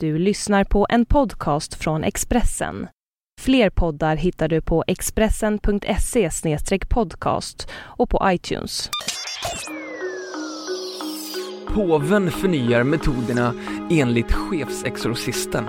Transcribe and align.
Du 0.00 0.18
lyssnar 0.18 0.64
på 0.64 0.86
en 0.90 1.06
podcast 1.06 1.74
från 1.74 2.04
Expressen. 2.04 2.88
Fler 3.40 3.70
poddar 3.70 4.16
hittar 4.16 4.48
du 4.48 4.60
på 4.60 4.84
expressen.se 4.86 6.30
podcast 6.88 7.68
och 7.74 8.10
på 8.10 8.20
iTunes. 8.24 8.90
Påven 11.68 12.30
förnyar 12.30 12.82
metoderna 12.82 13.54
enligt 13.90 14.32
chefsexorcisten. 14.32 15.64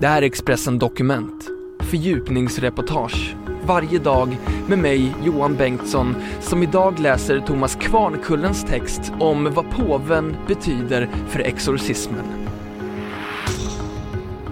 Det 0.00 0.06
här 0.06 0.22
är 0.22 0.26
Expressen 0.26 0.78
Dokument, 0.78 1.48
fördjupningsreportage 1.80 3.36
varje 3.66 3.98
dag 3.98 4.38
med 4.68 4.78
mig, 4.78 5.14
Johan 5.22 5.56
Bengtsson, 5.56 6.14
som 6.40 6.62
idag 6.62 6.98
läser 6.98 7.40
Thomas 7.40 7.76
Kvarnkullens 7.76 8.64
text 8.64 9.12
om 9.20 9.54
vad 9.54 9.70
påven 9.70 10.36
betyder 10.46 11.08
för 11.28 11.40
exorcismen. 11.40 12.24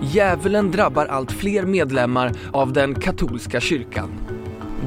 Djävulen 0.02 0.70
drabbar 0.70 1.06
allt 1.06 1.32
fler 1.32 1.62
medlemmar 1.62 2.32
av 2.52 2.72
den 2.72 2.94
katolska 2.94 3.60
kyrkan. 3.60 4.10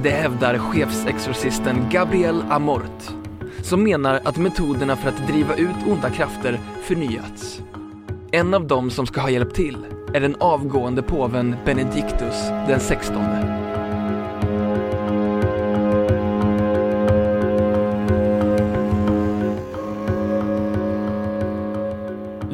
Det 0.01 0.09
hävdar 0.09 0.57
chefsexorcisten 0.57 1.85
Gabriel 1.91 2.43
Amort, 2.49 3.03
som 3.61 3.83
menar 3.83 4.19
att 4.23 4.37
metoderna 4.37 4.95
för 4.95 5.09
att 5.09 5.27
driva 5.27 5.55
ut 5.55 5.87
onda 5.87 6.09
krafter 6.09 6.59
förnyats. 6.83 7.61
En 8.31 8.53
av 8.53 8.67
dem 8.67 8.89
som 8.89 9.05
ska 9.05 9.21
ha 9.21 9.29
hjälpt 9.29 9.55
till 9.55 9.77
är 10.13 10.19
den 10.19 10.35
avgående 10.39 11.01
påven 11.01 11.55
Benedictus 11.65 12.49
den 12.67 12.79
16. 12.79 13.23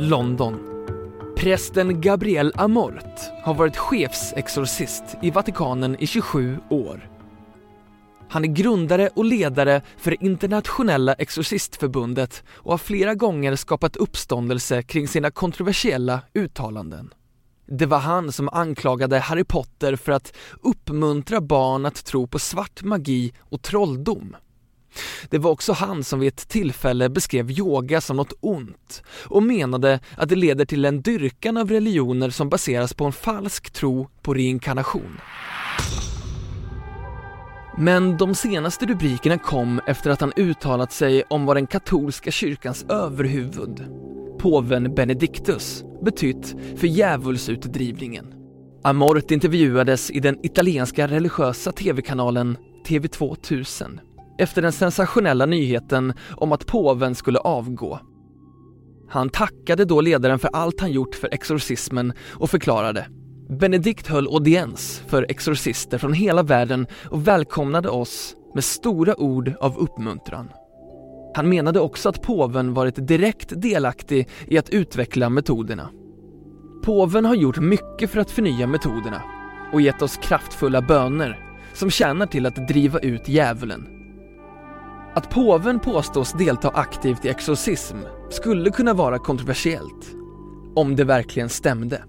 London. 0.09 0.59
Prästen 1.37 2.01
Gabriel 2.01 2.53
Amort 2.55 3.19
har 3.43 3.53
varit 3.53 3.77
chefsexorcist 3.77 5.03
i 5.21 5.31
Vatikanen 5.31 5.95
i 5.99 6.07
27 6.07 6.57
år. 6.69 7.09
Han 8.29 8.43
är 8.43 8.47
grundare 8.47 9.09
och 9.15 9.25
ledare 9.25 9.81
för 9.97 10.11
det 10.11 10.25
internationella 10.25 11.13
exorcistförbundet 11.13 12.43
och 12.49 12.71
har 12.71 12.77
flera 12.77 13.15
gånger 13.15 13.55
skapat 13.55 13.95
uppståndelse 13.95 14.83
kring 14.83 15.07
sina 15.07 15.31
kontroversiella 15.31 16.21
uttalanden. 16.33 17.13
Det 17.67 17.85
var 17.85 17.99
han 17.99 18.31
som 18.31 18.49
anklagade 18.49 19.19
Harry 19.19 19.43
Potter 19.43 19.95
för 19.95 20.11
att 20.11 20.33
uppmuntra 20.61 21.41
barn 21.41 21.85
att 21.85 22.05
tro 22.05 22.27
på 22.27 22.39
svart 22.39 22.83
magi 22.83 23.33
och 23.39 23.61
trolldom. 23.61 24.35
Det 25.29 25.37
var 25.37 25.51
också 25.51 25.73
han 25.73 26.03
som 26.03 26.19
vid 26.19 26.27
ett 26.27 26.47
tillfälle 26.47 27.09
beskrev 27.09 27.51
yoga 27.51 28.01
som 28.01 28.17
något 28.17 28.33
ont 28.39 29.03
och 29.25 29.43
menade 29.43 29.99
att 30.17 30.29
det 30.29 30.35
leder 30.35 30.65
till 30.65 30.85
en 30.85 31.01
dyrkan 31.01 31.57
av 31.57 31.69
religioner 31.69 32.29
som 32.29 32.49
baseras 32.49 32.93
på 32.93 33.05
en 33.05 33.11
falsk 33.11 33.71
tro 33.71 34.09
på 34.21 34.33
reinkarnation. 34.33 35.19
Men 37.77 38.17
de 38.17 38.35
senaste 38.35 38.85
rubrikerna 38.85 39.37
kom 39.37 39.81
efter 39.87 40.09
att 40.09 40.21
han 40.21 40.33
uttalat 40.35 40.91
sig 40.91 41.23
om 41.29 41.45
vad 41.45 41.57
den 41.57 41.67
katolska 41.67 42.31
kyrkans 42.31 42.85
överhuvud, 42.89 43.85
påven 44.39 44.95
Benedictus, 44.95 45.83
betytt 46.01 46.55
för 46.75 46.87
djävulsutdrivningen. 46.87 48.33
Amort 48.83 49.31
intervjuades 49.31 50.11
i 50.11 50.19
den 50.19 50.45
italienska 50.45 51.07
religiösa 51.07 51.71
tv-kanalen 51.71 52.57
TV2000 52.85 53.99
efter 54.39 54.61
den 54.61 54.71
sensationella 54.71 55.45
nyheten 55.45 56.13
om 56.31 56.51
att 56.51 56.65
påven 56.65 57.15
skulle 57.15 57.39
avgå. 57.39 57.99
Han 59.09 59.29
tackade 59.29 59.85
då 59.85 60.01
ledaren 60.01 60.39
för 60.39 60.49
allt 60.53 60.81
han 60.81 60.91
gjort 60.91 61.15
för 61.15 61.29
exorcismen 61.33 62.13
och 62.31 62.49
förklarade 62.49 63.07
Benedikt 63.49 64.07
höll 64.07 64.27
audiens 64.27 65.03
för 65.07 65.25
exorcister 65.29 65.97
från 65.97 66.13
hela 66.13 66.43
världen 66.43 66.87
och 67.05 67.27
välkomnade 67.27 67.89
oss 67.89 68.35
med 68.53 68.63
stora 68.63 69.19
ord 69.19 69.53
av 69.59 69.77
uppmuntran. 69.77 70.49
Han 71.35 71.49
menade 71.49 71.79
också 71.79 72.09
att 72.09 72.21
påven 72.21 72.73
varit 72.73 73.07
direkt 73.07 73.61
delaktig 73.61 74.29
i 74.47 74.57
att 74.57 74.69
utveckla 74.69 75.29
metoderna. 75.29 75.89
Påven 76.83 77.25
har 77.25 77.35
gjort 77.35 77.59
mycket 77.59 78.09
för 78.09 78.19
att 78.19 78.31
förnya 78.31 78.67
metoderna 78.67 79.21
och 79.73 79.81
gett 79.81 80.01
oss 80.01 80.17
kraftfulla 80.17 80.81
böner 80.81 81.39
som 81.73 81.89
tjänar 81.89 82.25
till 82.25 82.45
att 82.45 82.67
driva 82.67 82.99
ut 82.99 83.27
djävulen 83.27 83.98
att 85.13 85.29
påven 85.29 85.79
påstås 85.79 86.33
delta 86.33 86.69
aktivt 86.69 87.25
i 87.25 87.29
exorcism 87.29 87.97
skulle 88.29 88.69
kunna 88.69 88.93
vara 88.93 89.19
kontroversiellt, 89.19 90.15
om 90.75 90.95
det 90.95 91.03
verkligen 91.03 91.49
stämde. 91.49 92.03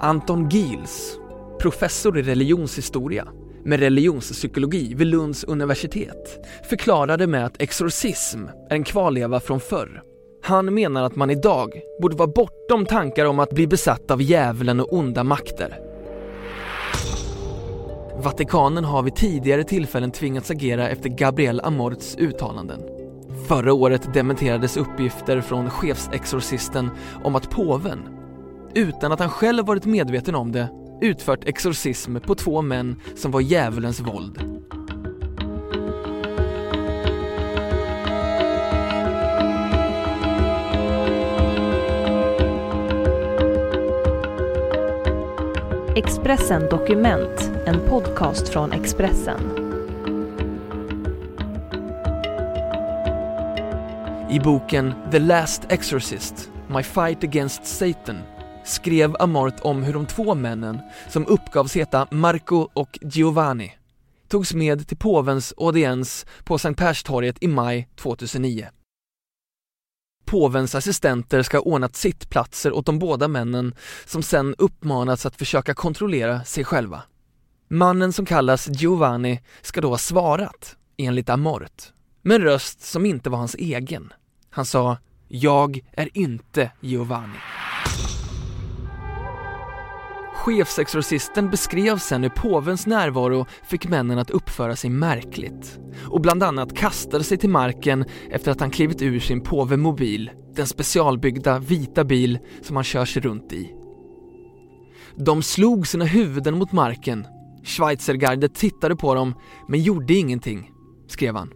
Anton 0.00 0.48
Giels, 0.48 1.18
professor 1.60 2.18
i 2.18 2.22
religionshistoria 2.22 3.28
med 3.64 3.80
religionspsykologi 3.80 4.94
vid 4.94 5.06
Lunds 5.06 5.44
universitet, 5.44 6.46
förklarade 6.68 7.26
med 7.26 7.46
att 7.46 7.62
exorcism 7.62 8.44
är 8.70 8.74
en 8.74 8.84
kvarleva 8.84 9.40
från 9.40 9.60
förr. 9.60 10.02
Han 10.42 10.74
menar 10.74 11.02
att 11.02 11.16
man 11.16 11.30
idag 11.30 11.80
borde 12.00 12.16
vara 12.16 12.32
bortom 12.34 12.86
tankar 12.86 13.24
om 13.24 13.38
att 13.38 13.50
bli 13.50 13.66
besatt 13.66 14.10
av 14.10 14.22
djävulen 14.22 14.80
och 14.80 14.92
onda 14.92 15.24
makter 15.24 15.91
Vatikanen 18.24 18.84
har 18.84 19.02
vid 19.02 19.14
tidigare 19.14 19.64
tillfällen 19.64 20.10
tvingats 20.10 20.50
agera 20.50 20.88
efter 20.88 21.08
Gabriel 21.08 21.60
Amorts 21.60 22.16
uttalanden. 22.18 22.80
Förra 23.48 23.72
året 23.72 24.14
dementerades 24.14 24.76
uppgifter 24.76 25.40
från 25.40 25.70
chefsexorcisten 25.70 26.90
om 27.24 27.34
att 27.34 27.50
påven, 27.50 27.98
utan 28.74 29.12
att 29.12 29.20
han 29.20 29.28
själv 29.28 29.66
varit 29.66 29.84
medveten 29.84 30.34
om 30.34 30.52
det, 30.52 30.68
utfört 31.00 31.44
exorcism 31.44 32.16
på 32.16 32.34
två 32.34 32.62
män 32.62 32.96
som 33.16 33.30
var 33.30 33.40
djävulens 33.40 34.00
våld. 34.00 34.62
Expressen 45.96 46.68
Dokument, 46.70 47.51
en 47.66 47.88
podcast 47.88 48.48
från 48.48 48.72
Expressen. 48.72 49.40
I 54.30 54.40
boken 54.40 54.94
The 55.10 55.18
Last 55.18 55.62
Exorcist, 55.68 56.50
My 56.66 56.82
Fight 56.82 57.24
Against 57.24 57.66
Satan 57.66 58.18
skrev 58.64 59.16
Amort 59.18 59.60
om 59.60 59.82
hur 59.82 59.92
de 59.92 60.06
två 60.06 60.34
männen, 60.34 60.78
som 61.08 61.26
uppgavs 61.26 61.76
heta 61.76 62.08
Marco 62.10 62.68
och 62.74 62.98
Giovanni, 63.02 63.72
togs 64.28 64.54
med 64.54 64.88
till 64.88 64.96
påvens 64.96 65.54
audiens 65.56 66.26
på 66.44 66.58
Sankt 66.58 66.78
Perstorget 66.78 67.36
i 67.40 67.48
maj 67.48 67.88
2009. 67.96 68.68
Påvens 70.24 70.74
assistenter 70.74 71.42
ska 71.42 71.56
ha 71.56 71.62
ordnat 71.62 71.96
sittplatser 71.96 72.72
åt 72.72 72.86
de 72.86 72.98
båda 72.98 73.28
männen 73.28 73.74
som 74.06 74.22
sen 74.22 74.54
uppmanats 74.58 75.26
att 75.26 75.36
försöka 75.36 75.74
kontrollera 75.74 76.44
sig 76.44 76.64
själva. 76.64 77.02
Mannen 77.74 78.12
som 78.12 78.26
kallas 78.26 78.68
Giovanni 78.68 79.40
ska 79.62 79.80
då 79.80 79.88
ha 79.88 79.98
svarat, 79.98 80.76
enligt 80.96 81.30
Amort, 81.30 81.82
med 82.22 82.34
en 82.34 82.42
röst 82.42 82.80
som 82.80 83.06
inte 83.06 83.30
var 83.30 83.38
hans 83.38 83.54
egen. 83.54 84.12
Han 84.50 84.64
sa 84.64 84.98
“Jag 85.28 85.80
är 85.92 86.08
inte 86.18 86.70
Giovanni”. 86.80 87.38
Chefsexorcisten 90.34 91.50
beskrev 91.50 91.98
sen 91.98 92.22
hur 92.22 92.30
påvens 92.30 92.86
närvaro 92.86 93.46
fick 93.68 93.88
männen 93.88 94.18
att 94.18 94.30
uppföra 94.30 94.76
sig 94.76 94.90
märkligt 94.90 95.78
och 96.06 96.20
bland 96.20 96.42
annat 96.42 96.76
kastade 96.76 97.24
sig 97.24 97.38
till 97.38 97.50
marken 97.50 98.04
efter 98.30 98.52
att 98.52 98.60
han 98.60 98.70
klivit 98.70 99.02
ur 99.02 99.20
sin 99.20 99.42
påvemobil, 99.42 100.30
den 100.54 100.66
specialbyggda 100.66 101.58
vita 101.58 102.04
bil 102.04 102.38
som 102.62 102.76
han 102.76 102.84
kör 102.84 103.04
sig 103.04 103.22
runt 103.22 103.52
i. 103.52 103.74
De 105.16 105.42
slog 105.42 105.86
sina 105.86 106.04
huvuden 106.04 106.58
mot 106.58 106.72
marken. 106.72 107.26
Schweizergardet 107.64 108.54
tittade 108.54 108.96
på 108.96 109.14
dem 109.14 109.34
men 109.68 109.82
gjorde 109.82 110.14
ingenting, 110.14 110.72
skrev 111.08 111.36
han. 111.36 111.52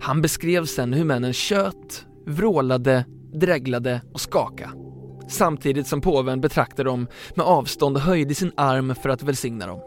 Han 0.00 0.22
beskrev 0.22 0.64
sen 0.64 0.92
hur 0.92 1.04
männen 1.04 1.32
tjöt, 1.32 2.06
vrålade, 2.26 3.04
dreglade 3.32 4.02
och 4.12 4.20
skakade 4.20 4.84
samtidigt 5.28 5.86
som 5.86 6.00
påven 6.00 6.40
betraktade 6.40 6.88
dem 6.88 7.06
med 7.34 7.46
avstånd 7.46 7.96
och 7.96 8.02
höjde 8.02 8.34
sin 8.34 8.52
arm 8.56 8.94
för 8.94 9.08
att 9.08 9.22
välsigna 9.22 9.66
dem. 9.66 9.80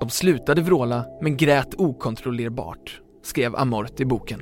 De 0.00 0.10
slutade 0.10 0.62
vråla 0.62 1.04
men 1.22 1.36
grät 1.36 1.74
okontrollerbart, 1.78 3.00
skrev 3.22 3.56
Amort 3.56 4.00
i 4.00 4.04
boken. 4.04 4.40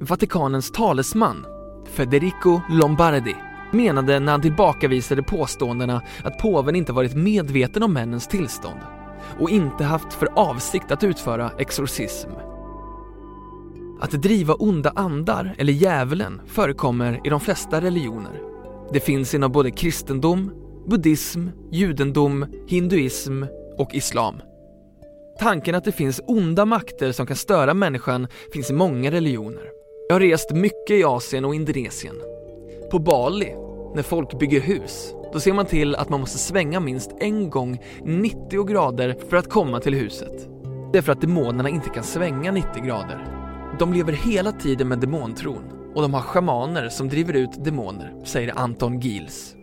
Vatikanens 0.00 0.72
talesman, 0.72 1.46
Federico 1.86 2.60
Lombardi, 2.70 3.34
menade 3.72 4.20
när 4.20 4.32
han 4.32 4.42
tillbakavisade 4.42 5.22
påståendena 5.22 6.02
att 6.24 6.38
påven 6.38 6.76
inte 6.76 6.92
varit 6.92 7.14
medveten 7.14 7.82
om 7.82 7.92
männens 7.92 8.26
tillstånd 8.26 8.78
och 9.38 9.50
inte 9.50 9.84
haft 9.84 10.12
för 10.12 10.28
avsikt 10.34 10.90
att 10.90 11.04
utföra 11.04 11.50
exorcism. 11.58 12.30
Att 14.00 14.10
driva 14.10 14.54
onda 14.54 14.92
andar, 14.96 15.54
eller 15.58 15.72
djävulen, 15.72 16.40
förekommer 16.46 17.20
i 17.24 17.28
de 17.28 17.40
flesta 17.40 17.80
religioner. 17.80 18.40
Det 18.92 19.00
finns 19.00 19.34
inom 19.34 19.52
både 19.52 19.70
kristendom, 19.70 20.50
buddhism, 20.86 21.48
judendom, 21.70 22.46
hinduism 22.66 23.42
och 23.78 23.94
islam. 23.94 24.34
Tanken 25.38 25.74
att 25.74 25.84
det 25.84 25.92
finns 25.92 26.20
onda 26.26 26.64
makter 26.64 27.12
som 27.12 27.26
kan 27.26 27.36
störa 27.36 27.74
människan 27.74 28.26
finns 28.52 28.70
i 28.70 28.72
många 28.72 29.10
religioner. 29.10 29.70
Jag 30.08 30.14
har 30.14 30.20
rest 30.20 30.50
mycket 30.52 30.90
i 30.90 31.04
Asien 31.04 31.44
och 31.44 31.54
Indonesien. 31.54 32.16
På 32.90 32.98
Bali, 32.98 33.54
när 33.94 34.02
folk 34.02 34.38
bygger 34.38 34.60
hus, 34.60 35.14
då 35.32 35.40
ser 35.40 35.52
man 35.52 35.66
till 35.66 35.94
att 35.94 36.08
man 36.08 36.20
måste 36.20 36.38
svänga 36.38 36.80
minst 36.80 37.10
en 37.20 37.50
gång 37.50 37.78
90 38.04 38.64
grader 38.64 39.16
för 39.30 39.36
att 39.36 39.50
komma 39.50 39.80
till 39.80 39.94
huset. 39.94 40.48
Det 40.92 40.98
är 40.98 41.02
för 41.02 41.12
att 41.12 41.20
demonerna 41.20 41.68
inte 41.68 41.88
kan 41.88 42.04
svänga 42.04 42.52
90 42.52 42.84
grader. 42.84 43.26
De 43.78 43.92
lever 43.92 44.12
hela 44.12 44.52
tiden 44.52 44.88
med 44.88 44.98
demontron 44.98 45.64
och 45.94 46.02
de 46.02 46.14
har 46.14 46.20
schamaner 46.20 46.88
som 46.88 47.08
driver 47.08 47.34
ut 47.34 47.64
demoner, 47.64 48.24
säger 48.24 48.58
Anton 48.58 49.00
Giels. 49.00 49.54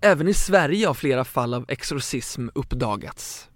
Även 0.00 0.28
i 0.28 0.34
Sverige 0.34 0.86
har 0.86 0.94
flera 0.94 1.24
fall 1.24 1.54
av 1.54 1.64
exorcism 1.68 2.48
uppdagats. 2.54 3.48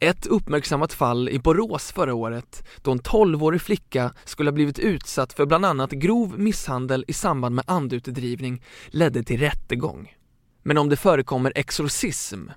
Ett 0.00 0.26
uppmärksammat 0.26 0.92
fall 0.92 1.28
i 1.28 1.38
Borås 1.38 1.92
förra 1.92 2.14
året 2.14 2.64
då 2.82 2.92
en 2.92 3.00
12-årig 3.00 3.60
flicka 3.60 4.14
skulle 4.24 4.50
ha 4.50 4.54
blivit 4.54 4.78
utsatt 4.78 5.32
för 5.32 5.46
bland 5.46 5.64
annat 5.64 5.90
grov 5.90 6.38
misshandel 6.38 7.04
i 7.08 7.12
samband 7.12 7.54
med 7.54 7.64
andutdrivning 7.66 8.62
ledde 8.86 9.22
till 9.22 9.40
rättegång. 9.40 10.14
Men 10.62 10.78
om 10.78 10.88
det 10.88 10.96
förekommer 10.96 11.52
exorcism 11.54 12.48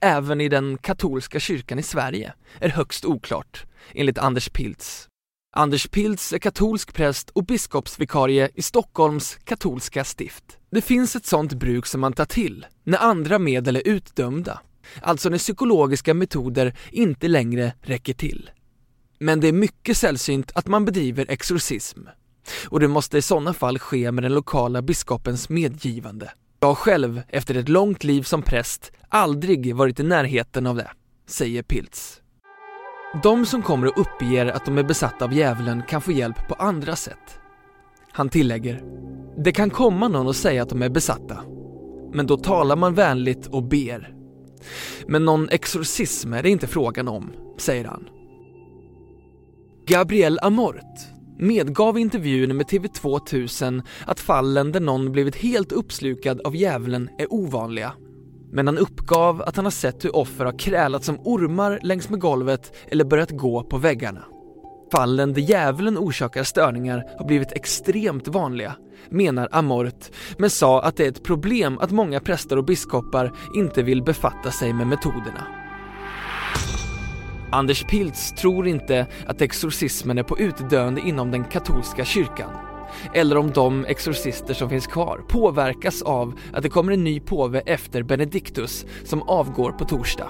även 0.00 0.40
i 0.40 0.48
den 0.48 0.78
katolska 0.78 1.40
kyrkan 1.40 1.78
i 1.78 1.82
Sverige 1.82 2.32
är 2.58 2.68
högst 2.68 3.04
oklart, 3.04 3.64
enligt 3.94 4.18
Anders 4.18 4.48
Piltz. 4.48 5.08
Anders 5.56 5.88
Piltz 5.88 6.32
är 6.32 6.38
katolsk 6.38 6.94
präst 6.94 7.30
och 7.30 7.44
biskopsvikarie 7.44 8.50
i 8.54 8.62
Stockholms 8.62 9.38
katolska 9.44 10.04
stift. 10.04 10.44
Det 10.70 10.80
finns 10.80 11.16
ett 11.16 11.26
sådant 11.26 11.52
bruk 11.52 11.86
som 11.86 12.00
man 12.00 12.12
tar 12.12 12.24
till 12.24 12.66
när 12.84 12.98
andra 12.98 13.38
medel 13.38 13.76
är 13.76 13.88
utdömda, 13.88 14.60
alltså 15.02 15.28
när 15.28 15.38
psykologiska 15.38 16.14
metoder 16.14 16.74
inte 16.90 17.28
längre 17.28 17.72
räcker 17.82 18.14
till. 18.14 18.50
Men 19.18 19.40
det 19.40 19.48
är 19.48 19.52
mycket 19.52 19.96
sällsynt 19.96 20.52
att 20.54 20.66
man 20.66 20.84
bedriver 20.84 21.26
exorcism 21.28 22.00
och 22.68 22.80
det 22.80 22.88
måste 22.88 23.18
i 23.18 23.22
sådana 23.22 23.54
fall 23.54 23.78
ske 23.78 24.12
med 24.12 24.24
den 24.24 24.34
lokala 24.34 24.82
biskopens 24.82 25.48
medgivande. 25.48 26.32
Jag 26.60 26.68
har 26.68 26.74
själv, 26.74 27.22
efter 27.28 27.54
ett 27.54 27.68
långt 27.68 28.04
liv 28.04 28.22
som 28.22 28.42
präst, 28.42 28.92
aldrig 29.08 29.76
varit 29.76 30.00
i 30.00 30.02
närheten 30.02 30.66
av 30.66 30.76
det, 30.76 30.90
säger 31.26 31.62
Piltz. 31.62 32.20
De 33.22 33.46
som 33.46 33.62
kommer 33.62 33.86
och 33.86 34.00
uppger 34.00 34.46
att 34.46 34.64
de 34.64 34.78
är 34.78 34.82
besatta 34.82 35.24
av 35.24 35.32
djävulen 35.32 35.82
kan 35.88 36.00
få 36.00 36.12
hjälp 36.12 36.48
på 36.48 36.54
andra 36.54 36.96
sätt. 36.96 37.38
Han 38.12 38.28
tillägger, 38.28 38.82
det 39.44 39.52
kan 39.52 39.70
komma 39.70 40.08
någon 40.08 40.26
och 40.26 40.36
säga 40.36 40.62
att 40.62 40.68
de 40.68 40.82
är 40.82 40.88
besatta, 40.88 41.38
men 42.12 42.26
då 42.26 42.36
talar 42.36 42.76
man 42.76 42.94
vänligt 42.94 43.46
och 43.46 43.62
ber. 43.62 44.11
Men 45.06 45.24
någon 45.24 45.48
exorcism 45.48 46.32
är 46.32 46.42
det 46.42 46.50
inte 46.50 46.66
frågan 46.66 47.08
om, 47.08 47.30
säger 47.58 47.84
han. 47.84 48.08
Gabriel 49.86 50.38
Amort 50.42 50.98
medgav 51.38 51.98
i 51.98 52.00
intervjun 52.00 52.56
med 52.56 52.66
TV2 52.66 53.16
1000 53.16 53.82
att 54.06 54.20
fallen 54.20 54.72
där 54.72 54.80
någon 54.80 55.12
blivit 55.12 55.36
helt 55.36 55.72
uppslukad 55.72 56.40
av 56.40 56.56
djävulen 56.56 57.08
är 57.18 57.32
ovanliga. 57.32 57.92
Men 58.52 58.66
han 58.66 58.78
uppgav 58.78 59.42
att 59.42 59.56
han 59.56 59.64
har 59.64 59.70
sett 59.70 60.04
hur 60.04 60.16
offer 60.16 60.44
har 60.44 60.58
krälat 60.58 61.04
som 61.04 61.18
ormar 61.20 61.80
längs 61.82 62.08
med 62.08 62.20
golvet 62.20 62.76
eller 62.88 63.04
börjat 63.04 63.30
gå 63.30 63.62
på 63.62 63.78
väggarna. 63.78 64.24
Fallen 64.92 65.32
där 65.32 65.42
djävulen 65.42 65.98
orsakar 65.98 66.44
störningar 66.44 67.04
har 67.18 67.24
blivit 67.24 67.52
extremt 67.52 68.28
vanliga, 68.28 68.74
menar 69.08 69.48
Amort, 69.52 70.10
men 70.38 70.50
sa 70.50 70.82
att 70.82 70.96
det 70.96 71.04
är 71.04 71.08
ett 71.08 71.22
problem 71.22 71.78
att 71.78 71.90
många 71.90 72.20
präster 72.20 72.56
och 72.56 72.64
biskopar 72.64 73.32
inte 73.54 73.82
vill 73.82 74.02
befatta 74.02 74.50
sig 74.50 74.72
med 74.72 74.86
metoderna. 74.86 75.46
Anders 77.52 77.84
Pilz 77.84 78.32
tror 78.32 78.68
inte 78.68 79.06
att 79.26 79.42
exorcismen 79.42 80.18
är 80.18 80.22
på 80.22 80.38
utdöende 80.38 81.00
inom 81.00 81.30
den 81.30 81.44
katolska 81.44 82.04
kyrkan. 82.04 82.50
Eller 83.14 83.36
om 83.36 83.50
de 83.50 83.84
exorcister 83.84 84.54
som 84.54 84.68
finns 84.68 84.86
kvar 84.86 85.20
påverkas 85.28 86.02
av 86.02 86.34
att 86.52 86.62
det 86.62 86.68
kommer 86.68 86.92
en 86.92 87.04
ny 87.04 87.20
påve 87.20 87.60
efter 87.66 88.02
Benedictus 88.02 88.86
som 89.04 89.22
avgår 89.22 89.72
på 89.72 89.84
torsdag. 89.84 90.28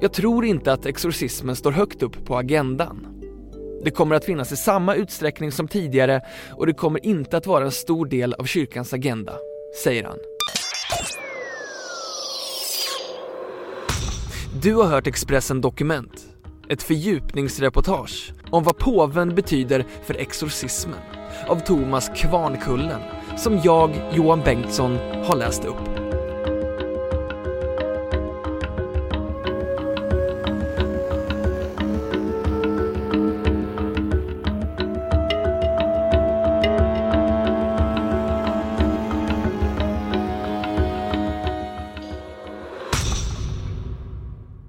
Jag 0.00 0.12
tror 0.12 0.44
inte 0.44 0.72
att 0.72 0.86
exorcismen 0.86 1.56
står 1.56 1.72
högt 1.72 2.02
upp 2.02 2.24
på 2.24 2.36
agendan. 2.36 3.07
Det 3.84 3.90
kommer 3.90 4.16
att 4.16 4.24
finnas 4.24 4.52
i 4.52 4.56
samma 4.56 4.94
utsträckning 4.94 5.52
som 5.52 5.68
tidigare 5.68 6.20
och 6.50 6.66
det 6.66 6.72
kommer 6.72 7.06
inte 7.06 7.36
att 7.36 7.46
vara 7.46 7.64
en 7.64 7.70
stor 7.70 8.06
del 8.06 8.34
av 8.34 8.44
kyrkans 8.44 8.92
agenda, 8.92 9.32
säger 9.84 10.04
han. 10.04 10.18
Du 14.62 14.74
har 14.74 14.84
hört 14.84 15.06
Expressen 15.06 15.60
Dokument, 15.60 16.26
ett 16.68 16.82
fördjupningsreportage 16.82 18.32
om 18.50 18.64
vad 18.64 18.78
påven 18.78 19.34
betyder 19.34 19.84
för 20.04 20.14
exorcismen 20.14 21.00
av 21.48 21.60
Thomas 21.60 22.10
Kvarnkullen 22.16 23.00
som 23.36 23.60
jag, 23.64 23.90
Johan 24.12 24.40
Bengtsson, 24.44 24.98
har 25.24 25.36
läst 25.36 25.64
upp. 25.64 25.87